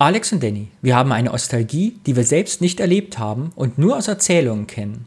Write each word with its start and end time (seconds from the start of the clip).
Alex 0.00 0.32
und 0.32 0.42
Danny, 0.42 0.68
wir 0.80 0.96
haben 0.96 1.12
eine 1.12 1.28
Nostalgie, 1.28 2.00
die 2.06 2.16
wir 2.16 2.24
selbst 2.24 2.62
nicht 2.62 2.80
erlebt 2.80 3.18
haben 3.18 3.52
und 3.54 3.76
nur 3.76 3.98
aus 3.98 4.08
Erzählungen 4.08 4.66
kennen. 4.66 5.04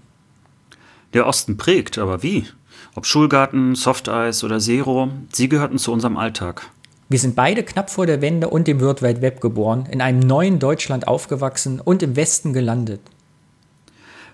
Der 1.16 1.26
Osten 1.26 1.58
prägt, 1.58 1.98
aber 1.98 2.22
wie? 2.22 2.46
Ob 2.94 3.08
Schulgarten, 3.08 3.74
Softeis 3.74 4.44
oder 4.44 4.60
Zero, 4.60 5.10
sie 5.32 5.50
gehörten 5.50 5.80
zu 5.80 5.92
unserem 5.92 6.16
Alltag. 6.16 6.70
Wir 7.10 7.18
sind 7.18 7.36
beide 7.36 7.64
knapp 7.64 7.90
vor 7.90 8.06
der 8.06 8.22
Wende 8.22 8.52
und 8.52 8.68
dem 8.68 8.82
World 8.82 9.02
Wide 9.02 9.24
Web 9.24 9.42
geboren, 9.42 9.88
in 9.90 10.00
einem 10.00 10.20
neuen 10.20 10.60
Deutschland 10.60 11.08
aufgewachsen 11.08 11.80
und 11.80 12.04
im 12.04 12.16
Westen 12.16 12.54
gelandet. 12.54 13.02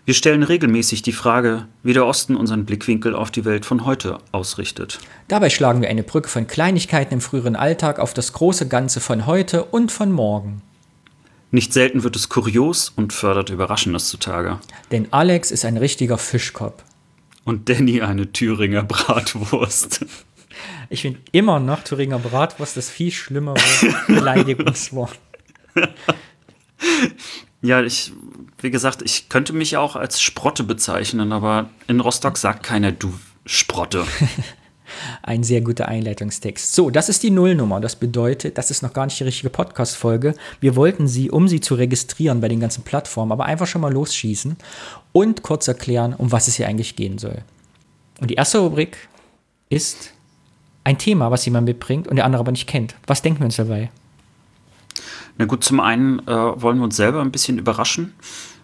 Wir 0.09 0.15
stellen 0.15 0.41
regelmäßig 0.41 1.03
die 1.03 1.11
Frage, 1.11 1.67
wie 1.83 1.93
der 1.93 2.03
Osten 2.03 2.35
unseren 2.35 2.65
Blickwinkel 2.65 3.13
auf 3.13 3.29
die 3.29 3.45
Welt 3.45 3.63
von 3.63 3.85
heute 3.85 4.17
ausrichtet. 4.31 4.97
Dabei 5.27 5.51
schlagen 5.51 5.83
wir 5.83 5.89
eine 5.89 6.01
Brücke 6.01 6.29
von 6.29 6.47
Kleinigkeiten 6.47 7.13
im 7.13 7.21
früheren 7.21 7.55
Alltag 7.55 7.99
auf 7.99 8.15
das 8.15 8.33
große 8.33 8.67
Ganze 8.67 9.01
von 9.01 9.27
heute 9.27 9.65
und 9.65 9.91
von 9.91 10.11
morgen. 10.11 10.63
Nicht 11.51 11.73
selten 11.73 12.03
wird 12.03 12.15
es 12.15 12.27
kurios 12.27 12.91
und 12.95 13.13
fördert 13.13 13.51
Überraschendes 13.51 14.07
zutage. 14.07 14.59
Denn 14.91 15.13
Alex 15.13 15.51
ist 15.51 15.63
ein 15.63 15.77
richtiger 15.77 16.17
Fischkopf. 16.17 16.83
Und 17.43 17.69
Danny 17.69 18.01
eine 18.01 18.31
Thüringer 18.31 18.81
Bratwurst. 18.81 20.07
Ich 20.89 21.03
finde 21.03 21.19
immer 21.33 21.59
noch 21.59 21.83
Thüringer 21.83 22.17
Bratwurst 22.17 22.77
das 22.77 22.89
viel 22.89 23.11
schlimmere 23.11 23.59
Beleidigungswort. 24.07 25.19
Ja, 27.61 27.83
ich, 27.83 28.13
wie 28.63 28.71
gesagt, 28.71 29.01
ich 29.01 29.29
könnte 29.29 29.53
mich 29.53 29.77
auch 29.77 29.95
als 29.95 30.21
Sprotte 30.21 30.63
bezeichnen, 30.63 31.31
aber 31.31 31.69
in 31.87 31.99
Rostock 31.99 32.37
sagt 32.37 32.63
keiner 32.63 32.91
du 32.91 33.13
Sprotte. 33.45 34.05
Ein 35.21 35.43
sehr 35.43 35.61
guter 35.61 35.87
Einleitungstext. 35.87 36.73
So, 36.73 36.89
das 36.89 37.09
ist 37.09 37.21
die 37.23 37.29
Nullnummer. 37.29 37.79
Das 37.79 37.95
bedeutet, 37.95 38.57
das 38.57 38.71
ist 38.71 38.81
noch 38.81 38.93
gar 38.93 39.05
nicht 39.05 39.19
die 39.19 39.23
richtige 39.23 39.49
Podcast-Folge. 39.49 40.33
Wir 40.59 40.75
wollten 40.75 41.07
sie, 41.07 41.29
um 41.29 41.47
sie 41.47 41.59
zu 41.59 41.75
registrieren 41.75 42.41
bei 42.41 42.47
den 42.47 42.59
ganzen 42.59 42.83
Plattformen, 42.83 43.31
aber 43.31 43.45
einfach 43.45 43.67
schon 43.67 43.81
mal 43.81 43.93
losschießen 43.93 44.57
und 45.11 45.43
kurz 45.43 45.67
erklären, 45.67 46.13
um 46.17 46.31
was 46.31 46.47
es 46.47 46.55
hier 46.55 46.67
eigentlich 46.67 46.95
gehen 46.95 47.17
soll. 47.17 47.43
Und 48.19 48.31
die 48.31 48.35
erste 48.35 48.59
Rubrik 48.59 48.97
ist 49.69 50.11
ein 50.83 50.97
Thema, 50.97 51.31
was 51.31 51.45
jemand 51.45 51.67
mitbringt 51.67 52.07
und 52.07 52.15
der 52.15 52.25
andere 52.25 52.41
aber 52.41 52.51
nicht 52.51 52.67
kennt. 52.67 52.95
Was 53.05 53.21
denken 53.21 53.41
wir 53.41 53.45
uns 53.45 53.57
dabei? 53.57 53.91
Na 55.39 55.45
gut, 55.45 55.63
zum 55.63 55.79
einen 55.79 56.19
äh, 56.27 56.61
wollen 56.61 56.77
wir 56.79 56.83
uns 56.83 56.97
selber 56.97 57.21
ein 57.21 57.31
bisschen 57.31 57.57
überraschen. 57.57 58.13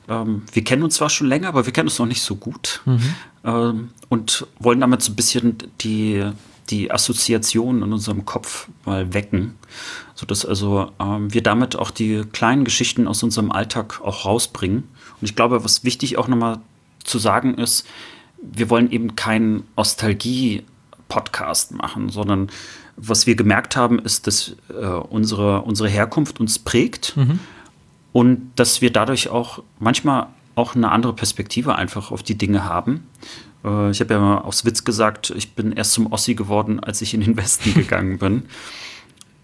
Ähm, 0.09 0.44
wir 0.52 0.64
kennen 0.64 0.84
uns 0.84 0.95
zwar 0.95 1.09
schon 1.09 1.28
länger, 1.28 1.48
aber 1.48 1.66
wir 1.66 1.72
kennen 1.72 1.88
uns 1.88 1.98
noch 1.98 2.06
nicht 2.06 2.22
so 2.22 2.36
gut. 2.36 2.82
Mhm. 2.84 3.16
Ähm, 3.45 3.90
und 4.09 4.45
wollen 4.59 4.82
damit 4.82 5.02
so 5.02 5.14
ein 5.14 5.16
bisschen 5.16 5.58
die, 5.80 6.30
die 6.70 6.92
Assoziationen 6.92 7.82
in 7.82 7.94
unserem 7.94 8.26
Kopf 8.26 8.67
mal 8.84 9.14
wecken, 9.14 9.56
sodass 10.16 10.45
also 10.45 10.92
ähm, 11.00 11.34
wir 11.34 11.42
damit 11.42 11.78
auch 11.78 11.92
die 11.92 12.23
kleinen 12.34 12.66
Geschichten 12.66 13.08
aus 13.08 13.23
unserem 13.23 13.54
Alltag 13.54 14.02
auch 14.04 14.26
rausbringen. 14.26 14.84
Und 15.22 15.30
ich 15.30 15.38
glaube, 15.38 15.64
was 15.64 15.86
wichtig 15.86 16.17
auch 16.17 16.28
nochmal 16.28 16.60
zu 17.06 17.20
sagen 17.20 17.58
ist, 17.58 17.88
wir 18.42 18.70
wollen 18.70 18.92
eben 18.92 19.16
keinen 19.16 19.64
Nostalgie-Podcast 19.78 21.72
machen, 21.72 22.10
sondern 22.10 22.50
was 22.98 23.28
wir 23.28 23.36
gemerkt 23.36 23.76
haben, 23.76 24.00
ist, 24.00 24.28
dass 24.28 24.56
äh, 24.70 24.86
unsere, 24.86 25.62
unsere 25.62 25.90
Herkunft 25.90 26.40
uns 26.40 26.60
prägt 26.60 27.16
mhm. 27.18 27.40
und 28.14 28.52
dass 28.56 28.82
wir 28.82 28.92
dadurch 28.92 29.30
auch 29.30 29.64
manchmal 29.80 30.28
auch 30.56 30.76
eine 30.76 30.92
andere 30.92 31.14
Perspektive 31.14 31.76
einfach 31.76 32.12
auf 32.12 32.23
die 32.23 32.38
Dinge 32.38 32.64
haben. 32.64 33.08
Äh, 33.64 33.92
ich 33.92 34.00
habe 34.00 34.14
ja 34.14 34.20
mal 34.20 34.38
aus 34.40 34.64
Witz 34.66 34.84
gesagt, 34.84 35.34
ich 35.36 35.54
bin 35.54 35.73
erst 35.73 35.92
zum 35.94 36.12
Ossi 36.12 36.36
geworden, 36.36 36.80
als 36.80 37.02
ich 37.02 37.14
in 37.14 37.22
den 37.22 37.36
Westen 37.38 37.73
gegangen 37.76 38.18
bin. 38.18 38.44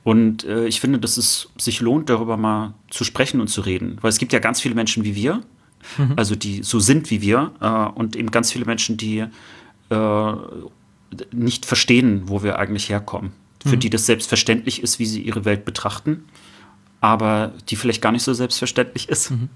Und 0.04 0.46
äh, 0.46 0.66
ich 0.66 0.80
finde, 0.80 1.00
dass 1.00 1.18
es 1.18 1.50
sich 1.58 1.82
lohnt, 1.82 2.10
darüber 2.10 2.38
mal 2.38 2.74
zu 2.90 3.04
sprechen 3.04 3.42
und 3.42 3.50
zu 3.50 3.62
reden. 3.62 3.98
Weil 4.02 4.10
es 4.10 4.18
gibt 4.18 4.34
ja 4.34 4.40
ganz 4.40 4.62
viele 4.62 4.74
Menschen 4.74 5.04
wie 5.04 5.16
wir, 5.16 5.42
mhm. 5.98 6.14
also 6.16 6.36
die 6.36 6.64
so 6.64 6.80
sind 6.80 7.12
wie 7.12 7.22
wir, 7.22 7.52
äh, 7.60 8.00
und 8.00 8.16
eben 8.16 8.32
ganz 8.32 8.52
viele 8.52 8.66
Menschen, 8.66 8.98
die 8.98 9.26
äh, 9.90 10.34
nicht 11.34 11.66
verstehen, 11.66 12.24
wo 12.28 12.42
wir 12.42 12.58
eigentlich 12.58 12.90
herkommen 12.90 13.34
für 13.64 13.76
mhm. 13.76 13.80
die 13.80 13.90
das 13.90 14.06
selbstverständlich 14.06 14.82
ist, 14.84 15.00
wie 15.00 15.06
sie 15.06 15.22
ihre 15.22 15.46
Welt 15.46 15.66
betrachten, 15.66 16.26
aber 17.00 17.54
die 17.70 17.76
vielleicht 17.76 18.02
gar 18.02 18.12
nicht 18.12 18.24
so 18.24 18.34
selbstverständlich 18.34 19.10
ist. 19.10 19.32
Mhm. 19.32 19.50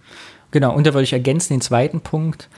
Genau, 0.52 0.74
und 0.74 0.88
da 0.88 0.94
würde 0.94 1.04
ich 1.04 1.14
ergänzen 1.14 1.54
den 1.54 1.62
zweiten 1.62 2.02
Punkt, 2.02 2.50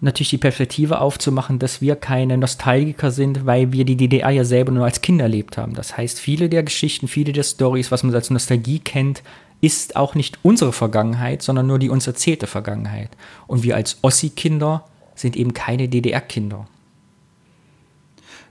natürlich 0.00 0.30
die 0.30 0.38
Perspektive 0.38 1.00
aufzumachen, 1.00 1.58
dass 1.58 1.80
wir 1.80 1.96
keine 1.96 2.38
Nostalgiker 2.38 3.10
sind, 3.10 3.46
weil 3.46 3.72
wir 3.72 3.84
die 3.84 3.96
DDR 3.96 4.30
ja 4.30 4.44
selber 4.44 4.72
nur 4.72 4.84
als 4.84 5.02
Kinder 5.02 5.24
erlebt 5.24 5.58
haben. 5.58 5.74
Das 5.74 5.96
heißt, 5.96 6.20
viele 6.20 6.48
der 6.48 6.62
Geschichten, 6.62 7.08
viele 7.08 7.32
der 7.32 7.42
Stories, 7.42 7.90
was 7.90 8.02
man 8.02 8.14
als 8.14 8.30
Nostalgie 8.30 8.78
kennt, 8.78 9.22
ist 9.60 9.96
auch 9.96 10.14
nicht 10.14 10.38
unsere 10.42 10.72
Vergangenheit, 10.72 11.42
sondern 11.42 11.66
nur 11.66 11.80
die 11.80 11.90
uns 11.90 12.06
erzählte 12.06 12.46
Vergangenheit. 12.46 13.10
Und 13.48 13.64
wir 13.64 13.74
als 13.74 13.98
Ossi-Kinder 14.02 14.84
sind 15.16 15.36
eben 15.36 15.52
keine 15.52 15.88
DDR-Kinder. 15.88 16.68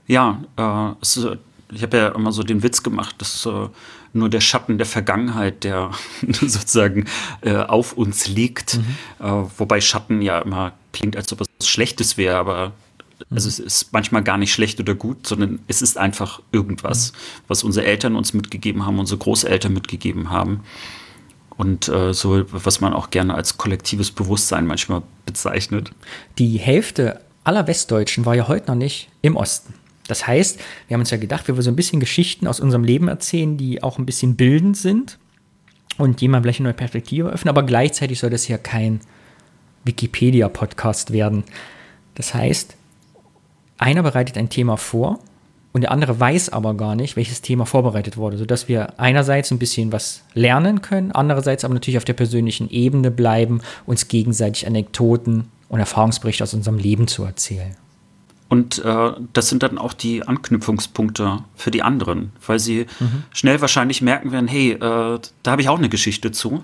Ja, 0.06 0.42
äh, 0.56 0.94
es, 1.00 1.26
ich 1.72 1.82
habe 1.82 1.96
ja 1.96 2.08
immer 2.08 2.32
so 2.32 2.42
den 2.42 2.62
Witz 2.62 2.82
gemacht, 2.82 3.16
dass 3.18 3.44
äh, 3.46 3.68
nur 4.12 4.28
der 4.28 4.40
Schatten 4.40 4.78
der 4.78 4.86
Vergangenheit, 4.86 5.64
der 5.64 5.90
sozusagen 6.22 7.04
äh, 7.42 7.56
auf 7.56 7.92
uns 7.92 8.28
liegt. 8.28 8.78
Mhm. 8.78 9.26
Äh, 9.26 9.44
wobei 9.58 9.80
Schatten 9.80 10.22
ja 10.22 10.40
immer 10.40 10.72
klingt, 10.92 11.16
als 11.16 11.32
ob 11.32 11.42
es 11.42 11.68
Schlechtes 11.68 12.16
wäre, 12.16 12.36
aber 12.36 12.68
mhm. 12.68 13.36
also 13.36 13.48
es 13.48 13.58
ist 13.58 13.92
manchmal 13.92 14.22
gar 14.22 14.38
nicht 14.38 14.52
schlecht 14.52 14.80
oder 14.80 14.94
gut, 14.94 15.26
sondern 15.26 15.60
es 15.68 15.82
ist 15.82 15.98
einfach 15.98 16.40
irgendwas, 16.52 17.12
mhm. 17.12 17.16
was 17.48 17.64
unsere 17.64 17.86
Eltern 17.86 18.16
uns 18.16 18.32
mitgegeben 18.32 18.86
haben, 18.86 18.98
unsere 18.98 19.18
Großeltern 19.18 19.72
mitgegeben 19.72 20.30
haben. 20.30 20.60
Und 21.56 21.88
äh, 21.88 22.14
so, 22.14 22.44
was 22.52 22.80
man 22.80 22.92
auch 22.92 23.10
gerne 23.10 23.34
als 23.34 23.58
kollektives 23.58 24.12
Bewusstsein 24.12 24.64
manchmal 24.64 25.02
bezeichnet. 25.26 25.90
Die 26.38 26.56
Hälfte 26.56 27.20
aller 27.42 27.66
Westdeutschen 27.66 28.24
war 28.26 28.36
ja 28.36 28.46
heute 28.46 28.68
noch 28.68 28.76
nicht 28.76 29.08
im 29.22 29.34
Osten. 29.34 29.74
Das 30.08 30.26
heißt, 30.26 30.58
wir 30.88 30.94
haben 30.94 31.02
uns 31.02 31.10
ja 31.10 31.18
gedacht, 31.18 31.46
wir 31.46 31.54
wollen 31.54 31.62
so 31.62 31.70
ein 31.70 31.76
bisschen 31.76 32.00
Geschichten 32.00 32.46
aus 32.46 32.58
unserem 32.58 32.82
Leben 32.82 33.08
erzählen, 33.08 33.56
die 33.56 33.82
auch 33.82 33.98
ein 33.98 34.06
bisschen 34.06 34.36
bildend 34.36 34.76
sind 34.76 35.18
und 35.98 36.20
jemand 36.20 36.44
vielleicht 36.44 36.60
eine 36.60 36.70
neue 36.70 36.74
Perspektive 36.74 37.28
öffnen, 37.28 37.50
aber 37.50 37.62
gleichzeitig 37.62 38.18
soll 38.18 38.30
das 38.30 38.44
hier 38.44 38.58
kein 38.58 39.00
Wikipedia-Podcast 39.84 41.12
werden. 41.12 41.44
Das 42.14 42.34
heißt, 42.34 42.74
einer 43.78 44.02
bereitet 44.02 44.36
ein 44.36 44.48
Thema 44.48 44.76
vor 44.76 45.20
und 45.72 45.82
der 45.82 45.92
andere 45.92 46.18
weiß 46.18 46.50
aber 46.50 46.74
gar 46.74 46.96
nicht, 46.96 47.16
welches 47.16 47.42
Thema 47.42 47.66
vorbereitet 47.66 48.16
wurde, 48.16 48.38
sodass 48.38 48.68
wir 48.68 48.98
einerseits 48.98 49.50
ein 49.50 49.58
bisschen 49.58 49.92
was 49.92 50.22
lernen 50.34 50.82
können, 50.82 51.12
andererseits 51.12 51.64
aber 51.64 51.74
natürlich 51.74 51.98
auf 51.98 52.04
der 52.04 52.14
persönlichen 52.14 52.70
Ebene 52.70 53.10
bleiben, 53.10 53.60
uns 53.86 54.08
gegenseitig 54.08 54.66
Anekdoten 54.66 55.48
und 55.68 55.80
Erfahrungsberichte 55.80 56.42
aus 56.42 56.54
unserem 56.54 56.78
Leben 56.78 57.06
zu 57.06 57.24
erzählen. 57.24 57.76
Und 58.48 58.82
äh, 58.82 59.12
das 59.34 59.48
sind 59.48 59.62
dann 59.62 59.76
auch 59.76 59.92
die 59.92 60.26
Anknüpfungspunkte 60.26 61.44
für 61.54 61.70
die 61.70 61.82
anderen, 61.82 62.32
weil 62.46 62.58
sie 62.58 62.86
mhm. 62.98 63.24
schnell 63.32 63.60
wahrscheinlich 63.60 64.00
merken 64.00 64.32
werden, 64.32 64.48
hey, 64.48 64.72
äh, 64.72 64.78
da 64.78 65.50
habe 65.50 65.60
ich 65.60 65.68
auch 65.68 65.78
eine 65.78 65.90
Geschichte 65.90 66.32
zu. 66.32 66.62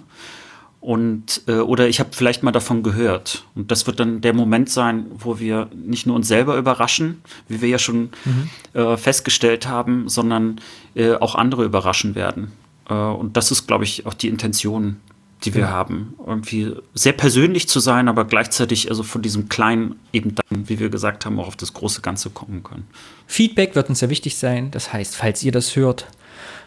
Und, 0.80 1.42
äh, 1.46 1.60
oder 1.60 1.88
ich 1.88 1.98
habe 2.00 2.10
vielleicht 2.12 2.42
mal 2.42 2.52
davon 2.52 2.82
gehört. 2.82 3.44
Und 3.54 3.70
das 3.70 3.86
wird 3.86 4.00
dann 4.00 4.20
der 4.20 4.34
Moment 4.34 4.68
sein, 4.68 5.06
wo 5.14 5.38
wir 5.38 5.68
nicht 5.74 6.06
nur 6.06 6.16
uns 6.16 6.28
selber 6.28 6.56
überraschen, 6.56 7.22
wie 7.48 7.62
wir 7.62 7.68
ja 7.68 7.78
schon 7.78 8.10
mhm. 8.24 8.50
Äh, 8.74 8.96
festgestellt 8.96 9.66
haben, 9.66 10.08
sondern 10.08 10.60
äh, 10.94 11.14
auch 11.14 11.36
andere 11.36 11.64
überraschen 11.64 12.14
werden. 12.14 12.52
Äh, 12.88 12.94
und 12.94 13.36
das 13.36 13.50
ist, 13.50 13.66
glaube 13.66 13.84
ich, 13.84 14.04
auch 14.04 14.14
die 14.14 14.28
Intention 14.28 14.96
die 15.44 15.54
wir 15.54 15.62
ja. 15.62 15.68
haben. 15.68 16.14
Irgendwie 16.26 16.74
sehr 16.94 17.12
persönlich 17.12 17.68
zu 17.68 17.80
sein, 17.80 18.08
aber 18.08 18.24
gleichzeitig 18.24 18.90
also 18.90 19.02
von 19.02 19.22
diesem 19.22 19.48
Kleinen 19.48 19.96
eben 20.12 20.34
dann, 20.34 20.68
wie 20.68 20.78
wir 20.78 20.88
gesagt 20.88 21.26
haben, 21.26 21.38
auch 21.38 21.48
auf 21.48 21.56
das 21.56 21.72
große 21.72 22.00
Ganze 22.00 22.30
kommen 22.30 22.62
können. 22.62 22.86
Feedback 23.26 23.74
wird 23.74 23.88
uns 23.88 23.98
sehr 23.98 24.10
wichtig 24.10 24.36
sein. 24.36 24.70
Das 24.70 24.92
heißt, 24.92 25.16
falls 25.16 25.42
ihr 25.42 25.52
das 25.52 25.76
hört, 25.76 26.06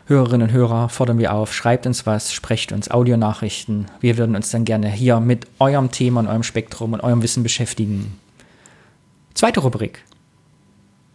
Hörerinnen 0.08 0.48
und 0.48 0.54
Hörer, 0.54 0.88
fordern 0.88 1.20
wir 1.20 1.34
auf, 1.34 1.54
schreibt 1.54 1.86
uns 1.86 2.06
was, 2.06 2.34
sprecht 2.34 2.72
uns 2.72 2.90
Audionachrichten. 2.90 3.88
Wir 4.00 4.18
würden 4.18 4.36
uns 4.36 4.50
dann 4.52 4.64
gerne 4.64 4.90
hier 4.90 5.20
mit 5.20 5.48
eurem 5.60 5.92
Thema 5.92 6.22
und 6.22 6.28
eurem 6.28 6.44
Spektrum 6.44 6.94
und 6.94 7.02
eurem 7.02 7.22
Wissen 7.22 7.44
beschäftigen. 7.44 8.18
Zweite 9.34 9.60
Rubrik. 9.60 10.04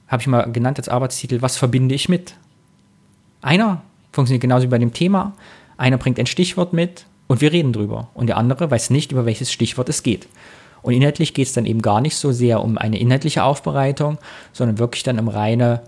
Habe 0.09 0.21
ich 0.21 0.27
mal 0.27 0.43
genannt 0.53 0.79
als 0.79 0.91
Arbeitstitel, 0.91 1.41
was 1.41 1.57
verbinde 1.57 1.95
ich 1.95 2.11
mit? 2.11 2.35
Einer 3.41 3.83
funktioniert 4.13 4.43
genauso 4.43 4.65
wie 4.65 4.71
bei 4.71 4.79
dem 4.79 4.93
Thema. 4.93 5.33
Einer 5.79 5.97
bringt 5.97 6.19
ein 6.19 6.27
Stichwort 6.27 6.75
mit 6.75 7.07
und 7.33 7.41
wir 7.41 7.51
reden 7.51 7.73
drüber. 7.73 8.11
Und 8.13 8.27
der 8.27 8.37
andere 8.37 8.71
weiß 8.71 8.91
nicht, 8.91 9.11
über 9.11 9.25
welches 9.25 9.51
Stichwort 9.51 9.89
es 9.89 10.03
geht. 10.03 10.29
Und 10.83 10.93
inhaltlich 10.93 11.33
geht 11.33 11.47
es 11.47 11.55
dann 11.55 11.65
eben 11.65 11.81
gar 11.81 12.03
nicht 12.03 12.15
so 12.15 12.31
sehr 12.31 12.63
um 12.63 12.77
eine 12.77 13.01
inhaltliche 13.01 13.43
Aufbereitung, 13.43 14.19
sondern 14.53 14.79
wirklich 14.79 15.03
dann 15.03 15.19
um 15.19 15.29
reine 15.29 15.83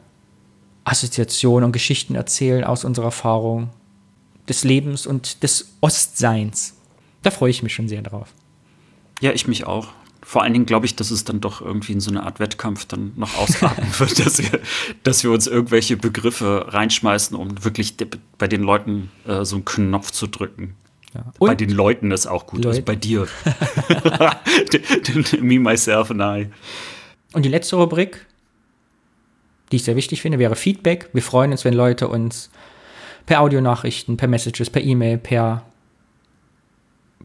Assoziation 0.84 1.62
und 1.62 1.72
Geschichten 1.72 2.14
erzählen 2.14 2.64
aus 2.64 2.82
unserer 2.86 3.06
Erfahrung 3.06 3.68
des 4.48 4.64
Lebens 4.64 5.06
und 5.06 5.42
des 5.42 5.74
Ostseins. 5.82 6.78
Da 7.22 7.30
freue 7.30 7.50
ich 7.50 7.62
mich 7.62 7.74
schon 7.74 7.88
sehr 7.88 8.00
drauf. 8.00 8.32
Ja, 9.20 9.32
ich 9.32 9.46
mich 9.46 9.66
auch. 9.66 9.88
Vor 10.22 10.42
allen 10.42 10.54
Dingen 10.54 10.64
glaube 10.64 10.86
ich, 10.86 10.96
dass 10.96 11.10
es 11.10 11.24
dann 11.24 11.42
doch 11.42 11.60
irgendwie 11.60 11.92
in 11.92 12.00
so 12.00 12.10
eine 12.10 12.22
Art 12.22 12.40
Wettkampf 12.40 12.86
dann 12.86 13.12
noch 13.16 13.36
ausarten 13.38 13.86
wird, 13.98 14.24
dass 14.24 14.38
wir, 14.38 14.60
dass 15.02 15.22
wir 15.22 15.30
uns 15.30 15.46
irgendwelche 15.46 15.98
Begriffe 15.98 16.68
reinschmeißen, 16.68 17.36
um 17.36 17.62
wirklich 17.62 17.96
bei 18.38 18.48
den 18.48 18.62
Leuten 18.62 19.10
äh, 19.26 19.44
so 19.44 19.56
einen 19.56 19.66
Knopf 19.66 20.10
zu 20.10 20.26
drücken. 20.26 20.76
Ja. 21.14 21.32
bei 21.38 21.54
den 21.54 21.70
Leuten 21.70 22.10
ist 22.10 22.26
auch 22.26 22.46
gut, 22.46 22.66
also 22.66 22.82
bei 22.82 22.96
dir. 22.96 23.28
Me, 25.40 25.60
myself 25.60 26.10
and 26.10 26.20
I. 26.20 26.48
Und 27.32 27.44
die 27.44 27.48
letzte 27.48 27.76
Rubrik, 27.76 28.26
die 29.70 29.76
ich 29.76 29.84
sehr 29.84 29.96
wichtig 29.96 30.22
finde, 30.22 30.38
wäre 30.38 30.56
Feedback. 30.56 31.08
Wir 31.12 31.22
freuen 31.22 31.52
uns, 31.52 31.64
wenn 31.64 31.74
Leute 31.74 32.08
uns 32.08 32.50
per 33.26 33.40
Audionachrichten, 33.40 34.16
per 34.16 34.28
Messages, 34.28 34.70
per 34.70 34.82
E-Mail, 34.82 35.18
per 35.18 35.64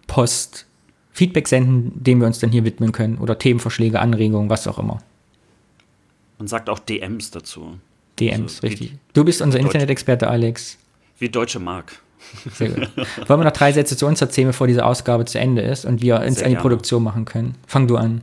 Post 0.07 0.65
Feedback 1.11 1.47
senden, 1.47 1.91
dem 2.01 2.19
wir 2.19 2.27
uns 2.27 2.39
dann 2.39 2.51
hier 2.51 2.63
widmen 2.63 2.91
können 2.91 3.17
oder 3.17 3.37
Themenvorschläge, 3.37 3.99
Anregungen, 3.99 4.49
was 4.49 4.67
auch 4.67 4.79
immer. 4.79 4.99
Man 6.37 6.47
sagt 6.47 6.69
auch 6.69 6.79
DMs 6.79 7.31
dazu. 7.31 7.79
DMs, 8.19 8.55
also, 8.55 8.67
richtig. 8.67 8.93
Du 9.13 9.25
bist 9.25 9.41
unser 9.41 9.59
Internet-Experte, 9.59 10.29
Alex. 10.29 10.77
Wie 11.17 11.29
Deutsche 11.29 11.59
Mark. 11.59 12.01
Sehr 12.53 12.69
gut. 12.69 12.89
Wollen 13.27 13.39
wir 13.39 13.45
noch 13.45 13.51
drei 13.51 13.71
Sätze 13.71 13.97
zu 13.97 14.05
uns 14.05 14.21
erzählen, 14.21 14.47
bevor 14.47 14.67
diese 14.67 14.85
Ausgabe 14.85 15.25
zu 15.25 15.39
Ende 15.39 15.61
ist 15.61 15.85
und 15.85 16.01
wir 16.01 16.21
uns 16.21 16.41
an 16.43 16.49
die 16.49 16.55
Produktion 16.55 17.03
machen 17.03 17.25
können? 17.25 17.55
Fang 17.67 17.87
du 17.87 17.97
an. 17.97 18.21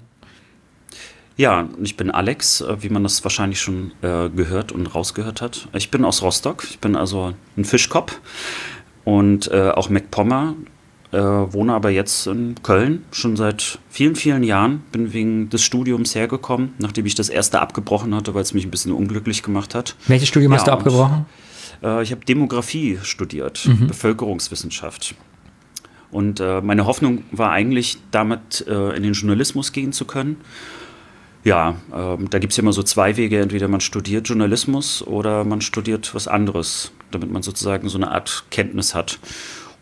Ja, 1.36 1.68
ich 1.82 1.96
bin 1.96 2.10
Alex, 2.10 2.62
äh, 2.62 2.82
wie 2.82 2.88
man 2.88 3.02
das 3.02 3.22
wahrscheinlich 3.22 3.60
schon 3.60 3.92
äh, 4.02 4.30
gehört 4.30 4.72
und 4.72 4.86
rausgehört 4.86 5.42
hat. 5.42 5.68
Ich 5.74 5.90
bin 5.90 6.04
aus 6.04 6.22
Rostock. 6.22 6.64
Ich 6.64 6.78
bin 6.78 6.96
also 6.96 7.34
ein 7.56 7.64
Fischkopf 7.64 8.20
und 9.04 9.50
äh, 9.50 9.70
auch 9.70 9.90
MacPommer. 9.90 10.54
Äh, 11.12 11.18
wohne 11.18 11.74
aber 11.74 11.90
jetzt 11.90 12.26
in 12.26 12.56
Köln 12.62 13.04
schon 13.12 13.36
seit 13.36 13.78
vielen, 13.90 14.16
vielen 14.16 14.42
Jahren. 14.42 14.82
Bin 14.92 15.12
wegen 15.12 15.50
des 15.50 15.62
Studiums 15.62 16.14
hergekommen, 16.14 16.74
nachdem 16.78 17.06
ich 17.06 17.14
das 17.14 17.28
erste 17.28 17.60
abgebrochen 17.60 18.14
hatte, 18.14 18.34
weil 18.34 18.42
es 18.42 18.54
mich 18.54 18.64
ein 18.64 18.70
bisschen 18.70 18.92
unglücklich 18.92 19.42
gemacht 19.42 19.74
hat. 19.74 19.94
Welches 20.06 20.28
Studium 20.28 20.52
ja, 20.52 20.58
hast 20.58 20.66
du 20.66 20.72
abgebrochen? 20.72 21.26
Äh, 21.82 22.02
ich 22.02 22.12
habe 22.12 22.24
Demografie 22.24 22.98
studiert, 23.02 23.66
mhm. 23.66 23.88
Bevölkerungswissenschaft. 23.88 25.14
Und 26.10 26.40
äh, 26.40 26.60
meine 26.60 26.86
Hoffnung 26.86 27.24
war 27.32 27.50
eigentlich, 27.50 27.98
damit 28.10 28.64
äh, 28.68 28.96
in 28.96 29.02
den 29.02 29.12
Journalismus 29.12 29.72
gehen 29.72 29.92
zu 29.92 30.04
können. 30.04 30.36
Ja, 31.44 31.76
ähm, 31.94 32.28
da 32.30 32.38
gibt 32.38 32.52
es 32.52 32.56
ja 32.56 32.62
immer 32.62 32.72
so 32.72 32.82
zwei 32.82 33.16
Wege. 33.16 33.40
Entweder 33.40 33.68
man 33.68 33.80
studiert 33.80 34.28
Journalismus 34.28 35.06
oder 35.06 35.44
man 35.44 35.60
studiert 35.60 36.14
was 36.14 36.26
anderes, 36.26 36.92
damit 37.10 37.30
man 37.30 37.42
sozusagen 37.42 37.88
so 37.88 37.98
eine 37.98 38.10
Art 38.10 38.46
Kenntnis 38.50 38.94
hat. 38.94 39.18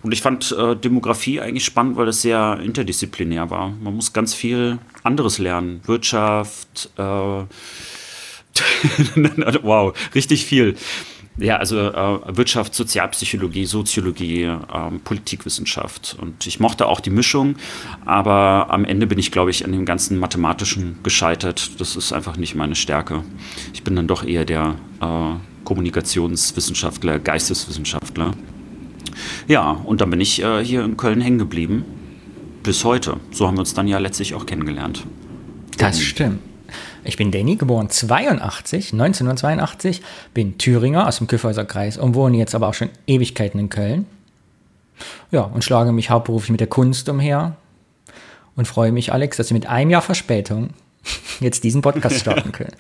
Und 0.03 0.13
ich 0.13 0.21
fand 0.21 0.53
äh, 0.53 0.77
Demografie 0.77 1.41
eigentlich 1.41 1.65
spannend, 1.65 1.97
weil 1.97 2.09
es 2.09 2.21
sehr 2.21 2.61
interdisziplinär 2.63 3.49
war. 3.49 3.71
Man 3.71 3.97
muss 3.97 4.13
ganz 4.13 4.35
viel 4.35 4.79
anderes 5.03 5.39
lernen. 5.39 5.81
Wirtschaft, 5.87 6.91
äh, 6.99 7.03
wow, 9.63 9.95
richtig 10.15 10.45
viel. 10.45 10.77
Ja, 11.37 11.57
also 11.57 11.79
äh, 11.79 12.37
Wirtschaft, 12.37 12.75
Sozialpsychologie, 12.75 13.65
Soziologie, 13.65 14.43
äh, 14.45 14.59
Politikwissenschaft. 15.03 16.17
Und 16.21 16.47
ich 16.47 16.61
mochte 16.61 16.87
auch 16.87 17.01
die 17.01 17.11
Mischung, 17.11 17.57
aber 18.05 18.69
am 18.71 18.85
Ende 18.85 19.09
bin 19.09 19.19
ich, 19.19 19.33
glaube 19.33 19.51
ich, 19.51 19.65
an 19.65 19.73
dem 19.73 19.85
ganzen 19.85 20.19
Mathematischen 20.19 21.01
gescheitert. 21.03 21.81
Das 21.81 21.97
ist 21.97 22.13
einfach 22.13 22.37
nicht 22.37 22.55
meine 22.55 22.77
Stärke. 22.77 23.25
Ich 23.73 23.83
bin 23.83 23.97
dann 23.97 24.07
doch 24.07 24.25
eher 24.25 24.45
der 24.45 24.77
äh, 25.01 25.65
Kommunikationswissenschaftler, 25.65 27.19
Geisteswissenschaftler. 27.19 28.33
Ja, 29.49 29.73
und 29.73 30.01
dann 30.01 30.11
bin 30.11 30.21
ich 30.21 30.41
äh, 30.41 30.65
hier 30.65 30.85
in 30.85 30.97
Köln 30.97 31.21
hängen 31.21 31.39
geblieben. 31.39 31.85
Bis 32.63 32.85
heute. 32.85 33.19
So 33.33 33.49
haben 33.49 33.57
wir 33.57 33.61
uns 33.61 33.75
dann 33.75 33.89
ja 33.89 33.99
letztlich 33.99 34.35
auch 34.35 34.47
kennengelernt. 34.47 35.05
Das 35.79 36.01
stimmt. 36.01 36.39
Ich 37.05 37.17
bin 37.17 37.31
Danny, 37.31 37.57
geboren 37.57 37.91
82, 37.91 38.93
1982, 38.93 40.03
bin 40.33 40.59
Thüringer 40.59 41.07
aus 41.07 41.19
dem 41.19 41.27
Kyffhäuser 41.27 41.65
Kreis 41.65 41.99
und 41.99 42.15
wohne 42.15 42.37
jetzt 42.39 42.55
aber 42.55 42.69
auch 42.69 42.75
schon 42.75 42.91
Ewigkeiten 43.07 43.61
in 43.61 43.69
Köln. 43.69 44.07
Ja, 45.31 45.43
und 45.43 45.65
schlage 45.65 45.93
mich 45.93 46.11
hauptberuflich 46.11 46.51
mit 46.51 46.61
der 46.61 46.69
Kunst 46.69 47.09
umher 47.09 47.57
und 48.57 48.67
freue 48.67 48.93
mich, 48.93 49.13
Alex, 49.13 49.37
dass 49.37 49.51
wir 49.51 49.55
mit 49.55 49.67
einem 49.67 49.91
Jahr 49.91 50.03
Verspätung 50.03 50.71
jetzt 51.41 51.65
diesen 51.65 51.83
Podcast 51.83 52.21
starten 52.21 52.53
können. 52.53 52.73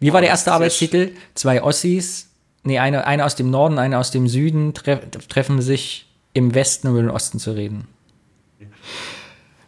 Wie 0.00 0.12
war 0.12 0.20
der 0.20 0.30
erste 0.30 0.52
Arbeitstitel? 0.52 1.12
Zwei 1.34 1.62
Ossis, 1.62 2.28
nee, 2.64 2.78
eine, 2.78 3.06
eine 3.06 3.24
aus 3.24 3.36
dem 3.36 3.50
Norden, 3.50 3.78
eine 3.78 3.98
aus 3.98 4.10
dem 4.10 4.28
Süden 4.28 4.74
tre 4.74 5.00
treffen 5.28 5.62
sich 5.62 6.06
im 6.34 6.54
Westen, 6.54 6.88
um 6.88 6.94
über 6.94 7.02
den 7.02 7.10
Osten 7.10 7.38
zu 7.38 7.52
reden. 7.52 7.86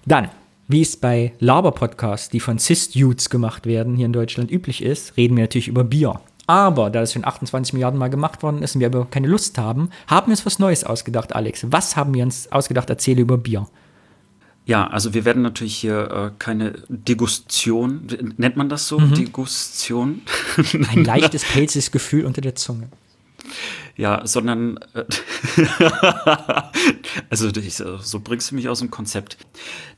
Dann, 0.04 0.28
wie 0.68 0.82
es 0.82 0.96
bei 0.96 1.32
Laber-Podcasts, 1.38 2.28
die 2.28 2.40
von 2.40 2.58
Cis-Dudes 2.58 3.30
gemacht 3.30 3.66
werden, 3.66 3.96
hier 3.96 4.06
in 4.06 4.12
Deutschland 4.12 4.50
üblich 4.50 4.82
ist, 4.82 5.16
reden 5.16 5.36
wir 5.36 5.44
natürlich 5.44 5.68
über 5.68 5.84
Bier. 5.84 6.20
Aber 6.46 6.90
da 6.90 7.02
es 7.02 7.12
schon 7.12 7.24
28 7.24 7.72
Milliarden 7.72 7.98
Mal 7.98 8.08
gemacht 8.08 8.42
worden 8.42 8.62
ist 8.62 8.74
und 8.74 8.80
wir 8.80 8.86
aber 8.86 9.06
keine 9.06 9.26
Lust 9.26 9.58
haben, 9.58 9.90
haben 10.06 10.28
wir 10.28 10.32
uns 10.32 10.46
was 10.46 10.58
Neues 10.58 10.84
ausgedacht, 10.84 11.34
Alex. 11.34 11.66
Was 11.70 11.96
haben 11.96 12.14
wir 12.14 12.22
uns 12.22 12.50
ausgedacht? 12.52 12.88
Erzähle 12.88 13.22
über 13.22 13.36
Bier. 13.36 13.66
Ja, 14.64 14.88
also 14.88 15.14
wir 15.14 15.24
werden 15.24 15.42
natürlich 15.42 15.76
hier 15.76 16.10
äh, 16.10 16.30
keine 16.38 16.74
Degustion, 16.88 18.06
nennt 18.36 18.56
man 18.56 18.68
das 18.68 18.88
so? 18.88 18.98
Mhm. 18.98 19.14
Degustion? 19.14 20.22
Ein 20.90 21.04
leichtes, 21.04 21.44
pelziges 21.44 21.92
Gefühl 21.92 22.24
unter 22.24 22.40
der 22.40 22.56
Zunge. 22.56 22.88
Ja, 23.96 24.26
sondern, 24.26 24.78
äh, 24.92 25.04
also 27.30 27.48
ich, 27.48 27.76
so 27.76 28.20
bringst 28.20 28.50
du 28.50 28.54
mich 28.54 28.68
aus 28.68 28.80
dem 28.80 28.90
Konzept. 28.90 29.38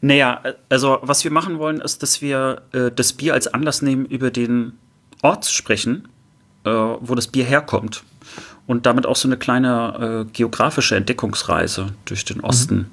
Naja, 0.00 0.40
also 0.68 0.98
was 1.02 1.24
wir 1.24 1.32
machen 1.32 1.58
wollen, 1.58 1.80
ist, 1.80 2.02
dass 2.02 2.22
wir 2.22 2.62
äh, 2.72 2.92
das 2.92 3.12
Bier 3.12 3.34
als 3.34 3.48
Anlass 3.48 3.82
nehmen, 3.82 4.06
über 4.06 4.30
den 4.30 4.74
Ort 5.22 5.44
zu 5.44 5.52
sprechen, 5.52 6.08
äh, 6.64 6.70
wo 6.70 7.16
das 7.16 7.26
Bier 7.26 7.44
herkommt. 7.44 8.04
Und 8.68 8.86
damit 8.86 9.06
auch 9.06 9.16
so 9.16 9.26
eine 9.26 9.38
kleine 9.38 10.26
äh, 10.28 10.30
geografische 10.32 10.94
Entdeckungsreise 10.94 11.94
durch 12.04 12.24
den 12.24 12.40
Osten 12.40 12.76
mhm. 12.76 12.86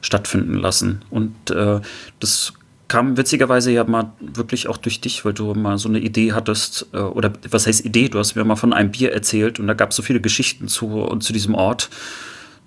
stattfinden 0.00 0.54
lassen. 0.54 1.04
Und 1.10 1.50
äh, 1.50 1.80
das 2.18 2.54
kam 2.88 3.16
witzigerweise 3.18 3.70
ja 3.70 3.84
mal 3.84 4.12
wirklich 4.20 4.66
auch 4.66 4.78
durch 4.78 5.00
dich, 5.00 5.24
weil 5.24 5.34
du 5.34 5.54
mal 5.54 5.78
so 5.78 5.88
eine 5.88 6.00
Idee 6.00 6.32
hattest, 6.32 6.86
äh, 6.92 6.98
oder 6.98 7.32
was 7.50 7.66
heißt 7.66 7.84
Idee? 7.84 8.08
Du 8.08 8.18
hast 8.18 8.34
mir 8.34 8.44
mal 8.44 8.56
von 8.56 8.72
einem 8.72 8.90
Bier 8.90 9.12
erzählt 9.12 9.60
und 9.60 9.66
da 9.66 9.74
gab 9.74 9.90
es 9.90 9.96
so 9.96 10.02
viele 10.02 10.20
Geschichten 10.20 10.68
zu 10.68 10.86
und 11.02 11.22
zu 11.22 11.32
diesem 11.32 11.54
Ort, 11.54 11.90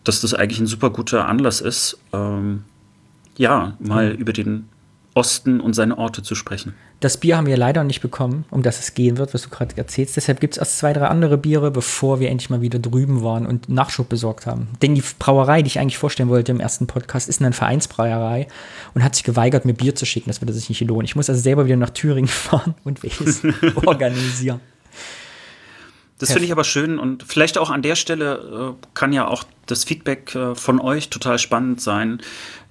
dass 0.04 0.22
das 0.22 0.34
eigentlich 0.34 0.60
ein 0.60 0.68
super 0.68 0.92
guter 0.92 1.28
Anlass 1.28 1.60
ist, 1.60 1.98
ähm, 2.14 2.64
ja, 3.38 3.76
mal 3.80 4.14
mhm. 4.14 4.20
über 4.20 4.34
den 4.34 4.70
Osten 5.14 5.60
und 5.60 5.74
seine 5.74 5.98
Orte 5.98 6.24
zu 6.24 6.36
sprechen. 6.36 6.74
Das 7.02 7.18
Bier 7.18 7.36
haben 7.36 7.48
wir 7.48 7.58
leider 7.58 7.84
nicht 7.84 8.02
bekommen, 8.02 8.46
um 8.50 8.62
das 8.62 8.80
es 8.80 8.94
gehen 8.94 9.18
wird, 9.18 9.34
was 9.34 9.42
du 9.42 9.50
gerade 9.50 9.76
erzählst. 9.76 10.16
Deshalb 10.16 10.40
gibt 10.40 10.54
es 10.54 10.58
erst 10.58 10.78
zwei, 10.78 10.94
drei 10.94 11.08
andere 11.08 11.38
Biere, 11.38 11.72
bevor 11.72 12.20
wir 12.20 12.30
endlich 12.30 12.50
mal 12.50 12.62
wieder 12.62 12.80
drüben 12.80 13.24
waren 13.24 13.46
und 13.46 13.68
Nachschub 13.68 14.08
besorgt 14.08 14.46
haben. 14.46 14.70
Denn 14.82 14.96
die 14.96 15.04
Brauerei, 15.20 15.64
die 15.64 15.68
ich 15.68 15.80
eigentlich 15.80 15.98
vorstellen 15.98 16.30
wollte 16.30 16.52
im 16.52 16.60
ersten 16.60 16.88
Podcast, 16.88 17.28
ist 17.28 17.42
eine 17.42 17.52
Vereinsbrauerei 17.52 18.48
und 18.94 19.04
hat 19.04 19.16
sich 19.16 19.24
geweigert, 19.24 19.66
mir 19.66 19.74
Bier 19.74 19.96
zu 19.96 20.06
schicken. 20.06 20.30
Das 20.30 20.42
würde 20.42 20.54
sich 20.54 20.70
nicht 20.70 20.82
lohnen. 20.82 21.06
Ich 21.06 21.16
muss 21.16 21.30
also 21.30 21.42
selber 21.42 21.66
wieder 21.66 21.76
nach 21.76 21.90
Thüringen 21.90 22.28
fahren 22.30 22.76
und 22.84 23.04
welches 23.04 23.42
organisieren. 23.86 24.62
Das 26.22 26.34
finde 26.34 26.46
ich 26.46 26.52
aber 26.52 26.64
schön 26.64 27.00
und 27.00 27.24
vielleicht 27.24 27.58
auch 27.58 27.70
an 27.70 27.82
der 27.82 27.96
Stelle 27.96 28.76
äh, 28.80 28.88
kann 28.94 29.12
ja 29.12 29.28
auch 29.28 29.44
das 29.66 29.84
Feedback 29.84 30.36
äh, 30.36 30.54
von 30.54 30.80
euch 30.80 31.10
total 31.10 31.40
spannend 31.40 31.82
sein, 31.82 32.22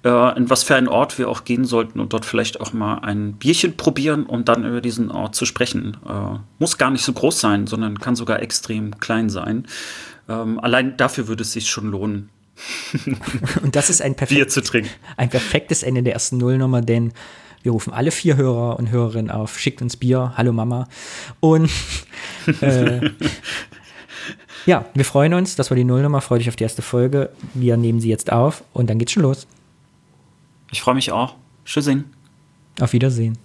äh, 0.03 0.37
in 0.37 0.49
was 0.49 0.63
für 0.63 0.75
einen 0.75 0.87
Ort 0.87 1.17
wir 1.17 1.27
auch 1.27 1.43
gehen 1.43 1.65
sollten 1.65 1.99
und 1.99 2.13
dort 2.13 2.25
vielleicht 2.25 2.61
auch 2.61 2.71
mal 2.73 2.99
ein 2.99 3.33
Bierchen 3.33 3.75
probieren, 3.75 4.25
um 4.25 4.45
dann 4.45 4.65
über 4.65 4.79
diesen 4.79 5.11
Ort 5.11 5.35
zu 5.35 5.45
sprechen. 5.45 5.97
Äh, 6.07 6.39
muss 6.59 6.77
gar 6.77 6.91
nicht 6.91 7.03
so 7.03 7.11
groß 7.11 7.41
sein, 7.41 7.67
sondern 7.67 7.99
kann 7.99 8.15
sogar 8.15 8.41
extrem 8.41 8.99
klein 8.99 9.29
sein. 9.29 9.67
Ähm, 10.29 10.59
allein 10.59 10.95
dafür 10.95 11.27
würde 11.27 11.43
es 11.43 11.51
sich 11.51 11.69
schon 11.69 11.91
lohnen. 11.91 12.29
und 13.63 13.75
das 13.75 13.89
ist 13.89 14.01
ein, 14.01 14.15
perfekt, 14.15 14.61
ein 15.17 15.29
perfektes 15.29 15.83
Ende 15.83 16.03
der 16.03 16.13
ersten 16.13 16.37
Nullnummer, 16.37 16.81
denn 16.81 17.11
wir 17.63 17.71
rufen 17.71 17.93
alle 17.93 18.11
vier 18.11 18.37
Hörer 18.37 18.77
und 18.77 18.89
Hörerinnen 18.89 19.31
auf, 19.31 19.59
schickt 19.59 19.81
uns 19.81 19.97
Bier, 19.97 20.33
hallo 20.35 20.53
Mama. 20.53 20.87
Und 21.39 21.69
äh, 22.61 23.09
ja, 24.65 24.85
wir 24.93 25.05
freuen 25.05 25.33
uns, 25.33 25.55
das 25.55 25.69
war 25.71 25.75
die 25.75 25.83
Nullnummer, 25.83 26.21
freue 26.21 26.39
dich 26.39 26.49
auf 26.49 26.55
die 26.55 26.63
erste 26.63 26.81
Folge. 26.81 27.29
Wir 27.53 27.77
nehmen 27.77 27.99
sie 27.99 28.09
jetzt 28.09 28.31
auf 28.31 28.63
und 28.73 28.89
dann 28.89 28.99
geht's 28.99 29.11
schon 29.11 29.23
los. 29.23 29.47
Ich 30.71 30.81
freue 30.81 30.95
mich 30.95 31.11
auch. 31.11 31.35
Tschüssing. 31.65 32.05
Auf 32.79 32.93
Wiedersehen. 32.93 33.37